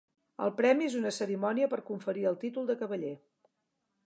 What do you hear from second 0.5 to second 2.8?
premi és una cerimònia per conferir el títol